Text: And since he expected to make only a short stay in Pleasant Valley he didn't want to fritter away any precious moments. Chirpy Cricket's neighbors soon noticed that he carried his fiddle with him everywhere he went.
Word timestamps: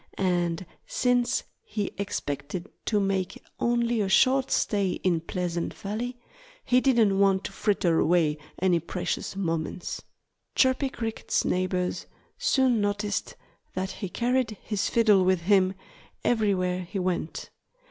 And 0.17 0.65
since 0.87 1.43
he 1.61 1.91
expected 1.95 2.67
to 2.85 2.99
make 2.99 3.39
only 3.59 4.01
a 4.01 4.09
short 4.09 4.49
stay 4.49 4.93
in 5.03 5.19
Pleasant 5.21 5.75
Valley 5.75 6.17
he 6.65 6.81
didn't 6.81 7.19
want 7.19 7.43
to 7.43 7.51
fritter 7.51 7.99
away 7.99 8.39
any 8.59 8.79
precious 8.79 9.35
moments. 9.35 10.01
Chirpy 10.55 10.89
Cricket's 10.89 11.45
neighbors 11.45 12.07
soon 12.39 12.81
noticed 12.81 13.35
that 13.75 13.91
he 13.91 14.09
carried 14.09 14.57
his 14.63 14.89
fiddle 14.89 15.23
with 15.23 15.41
him 15.41 15.75
everywhere 16.23 16.81
he 16.81 16.97
went. 16.97 17.51